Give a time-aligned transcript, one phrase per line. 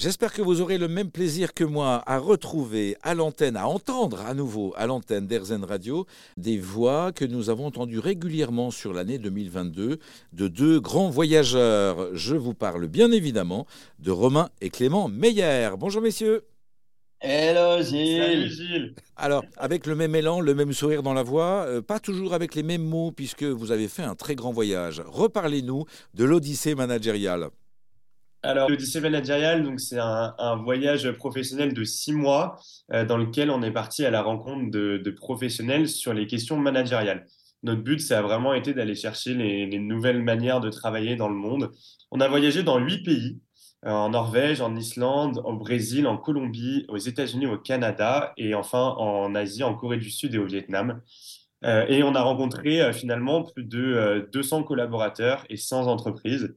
[0.00, 4.22] J'espère que vous aurez le même plaisir que moi à retrouver à l'antenne, à entendre
[4.22, 6.06] à nouveau à l'antenne d'Airzen Radio
[6.38, 9.98] des voix que nous avons entendues régulièrement sur l'année 2022
[10.32, 12.08] de deux grands voyageurs.
[12.14, 13.66] Je vous parle bien évidemment
[13.98, 15.68] de Romain et Clément Meyer.
[15.78, 16.46] Bonjour messieurs.
[17.20, 18.22] Hello Gilles.
[18.22, 18.94] Salut Gilles.
[19.16, 22.54] Alors, avec le même élan, le même sourire dans la voix, euh, pas toujours avec
[22.54, 25.02] les mêmes mots puisque vous avez fait un très grand voyage.
[25.06, 27.50] Reparlez-nous de l'Odyssée managériale.
[28.42, 32.56] Alors, l'Odyssée managériale, donc c'est un, voyage professionnel de six mois
[32.92, 37.26] euh, dans lequel on est parti à la rencontre de, professionnels sur les questions managériales.
[37.62, 41.28] Notre but, ça a vraiment été d'aller chercher les, les, nouvelles manières de travailler dans
[41.28, 41.70] le monde.
[42.10, 43.38] On a voyagé dans huit pays,
[43.86, 48.94] euh, en Norvège, en Islande, au Brésil, en Colombie, aux États-Unis, au Canada et enfin
[48.98, 51.00] en Asie, en Corée du Sud et au Vietnam.
[51.64, 56.54] Euh, et on a rencontré euh, finalement plus de 200 collaborateurs et 100 entreprises.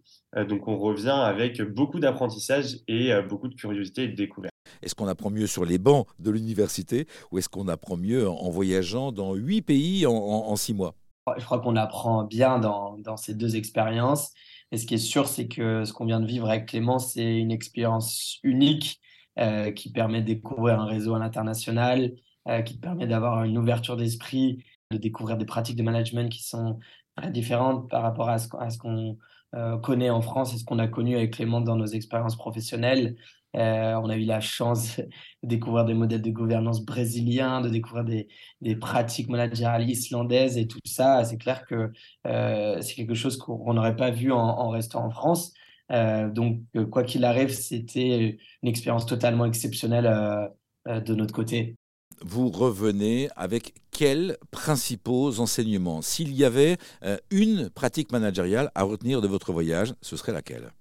[0.48, 4.54] donc on revient avec beaucoup d'apprentissage et beaucoup de curiosité et de découverte.
[4.82, 8.50] Est-ce qu'on apprend mieux sur les bancs de l'université ou est-ce qu'on apprend mieux en
[8.50, 10.96] voyageant dans huit pays en, en, en six mois?
[11.38, 14.32] Je crois qu'on apprend bien dans, dans ces deux expériences.
[14.72, 17.38] Et ce qui est sûr, c'est que ce qu'on vient de vivre avec Clément, c'est
[17.38, 19.00] une expérience unique
[19.40, 22.14] euh, qui permet de découvrir un réseau à l'international,
[22.48, 24.64] euh, qui permet d'avoir une ouverture d'esprit,
[24.94, 26.80] de découvrir des pratiques de management qui sont
[27.16, 29.18] très différentes par rapport à ce, qu'on
[29.56, 33.16] euh, connaît en France et ce qu'on a connu avec Clément dans nos expériences professionnelles.
[33.56, 35.08] Euh, on a eu la chance de
[35.44, 41.24] découvrir des modèles de gouvernance brésiliens, de découvrir des, pratiques managériales islandaises et tout ça.
[41.24, 41.92] C'est clair que
[42.28, 45.54] euh, c'est quelque chose qu'on n'aurait pas vu en, restant en France.
[45.90, 50.50] Donc, quoi qu'il arrive, c'était une expérience totalement exceptionnelle
[50.88, 51.76] de notre côté.
[52.22, 56.02] Vous revenez avec quels principaux enseignements?
[56.02, 56.78] S'il y avait
[57.32, 60.72] une pratique managériale à retenir de votre voyage, ce serait laquelle?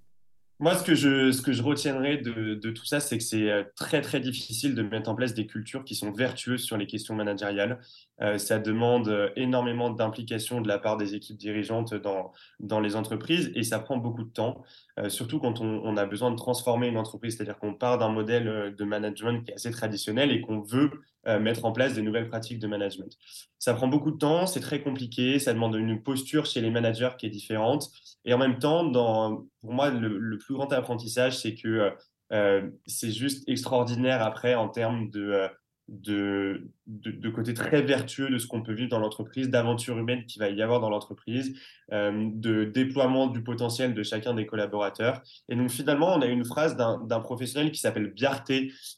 [0.63, 3.65] Moi, ce que je, ce que je retiendrai de, tout ça, c'est que c'est euh,
[3.75, 7.17] très, très difficile de mettre en place des cultures qui sont vertueuses sur les questions
[7.17, 7.81] managériales.
[8.21, 12.95] Euh, ça demande euh, énormément d'implication de la part des équipes dirigeantes dans, dans les
[12.95, 14.63] entreprises et ça prend beaucoup de temps,
[15.01, 18.47] euh, surtout quand on, a besoin de transformer une entreprise, c'est-à-dire qu'on part d'un modèle
[18.47, 20.91] euh, de management qui est assez traditionnel et qu'on veut
[21.27, 23.17] euh, mettre en place des nouvelles pratiques de management.
[23.59, 27.11] Ça prend beaucoup de temps, c'est très compliqué, ça demande une posture chez les managers
[27.19, 27.91] qui est différente
[28.25, 31.93] et en même temps, dans, pour moi, le, plus grand apprentissage, c'est que
[32.33, 35.49] euh, c'est juste extraordinaire après en termes de, euh,
[35.89, 40.41] de, de, côté très vertueux de ce qu'on peut vivre dans l'entreprise, d'aventure humaine qu'il
[40.41, 41.59] va y avoir dans l'entreprise,
[41.93, 45.23] euh, de déploiement du potentiel de chacun des collaborateurs.
[45.49, 48.53] Et donc finalement, on a une phrase d'un professionnel qui s'appelle Bjarte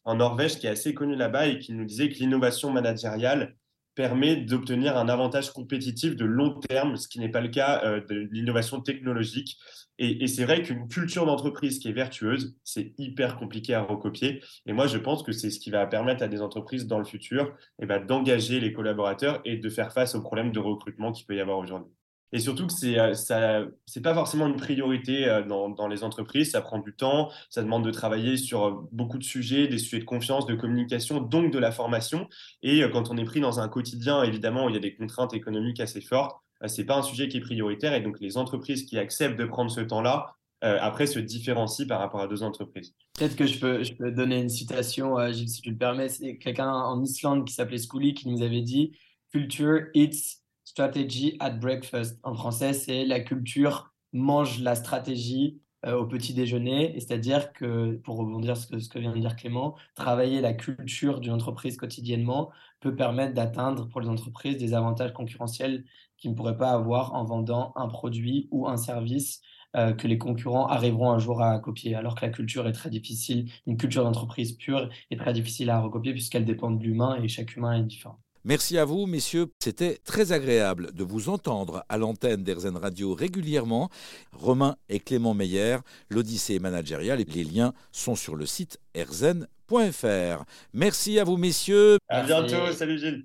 [0.04, 3.56] en Norvège, qui est assez connu là-bas et qui nous disait que l'innovation managériale
[3.94, 8.00] permet d'obtenir un avantage compétitif de long terme, ce qui n'est pas le cas euh,
[8.00, 9.58] de l'innovation technologique.
[9.98, 14.42] Et, c'est vrai qu'une culture d'entreprise qui est vertueuse, c'est hyper compliqué à recopier.
[14.66, 17.04] Et moi, je pense que c'est ce qui va permettre à des entreprises dans le
[17.04, 21.26] futur eh ben, d'engager les collaborateurs et de faire face aux problèmes de recrutement qu'il
[21.26, 21.92] peut y avoir aujourd'hui.
[22.34, 26.04] Et surtout que c'est euh, ça c'est pas forcément une priorité euh, dans, dans, les
[26.04, 29.78] entreprises, ça prend du temps, ça demande de travailler sur euh, beaucoup de sujets, des
[29.78, 32.28] sujets de confiance, de communication, donc de la formation.
[32.62, 35.32] Et quand on est pris dans un quotidien, évidemment, où il y a des contraintes
[35.32, 36.36] économiques assez fortes,
[36.66, 37.94] c'est pas un sujet qui est prioritaire.
[37.94, 40.34] Et donc les entreprises qui acceptent de prendre ce temps-là,
[40.64, 42.94] euh, après se différencient par rapport à deux entreprises.
[43.18, 46.08] Peut-être que je peux, je peux donner une citation, euh, Gilles, si tu le permets.
[46.08, 48.92] C'est quelqu'un en Islande qui s'appelait Scully qui nous avait dit
[49.30, 52.18] Culture eats strategy at breakfast.
[52.22, 56.94] En français, c'est la culture mange la stratégie euh, au petit déjeuner.
[56.98, 61.32] C'est-à-dire que, pour rebondir sur ce que, vient de dire Clément, travailler la culture d'une
[61.32, 65.84] entreprise quotidiennement peut permettre d'atteindre pour les entreprises des avantages concurrentiels
[66.16, 69.42] qu'ils ne pourraient pas avoir en vendant un produit ou un service
[69.76, 72.90] euh, que les concurrents arriveront un jour à copier, alors que la culture est très
[72.90, 77.28] difficile, une culture d'entreprise pure est très difficile à recopier puisqu'elle dépend de l'humain et
[77.28, 78.20] chaque humain est différent.
[78.44, 79.46] Merci à vous, messieurs.
[79.58, 83.88] C'était très agréable de vous entendre à l'antenne d'Airzen Radio régulièrement.
[84.32, 85.78] Romain et Clément Meyer,
[86.10, 87.24] l'Odyssée managériale.
[87.26, 90.44] Les liens sont sur le site erzen.fr.
[90.74, 91.96] Merci à vous, messieurs.
[92.08, 92.70] À bientôt.
[92.72, 93.24] Salut, Gilles.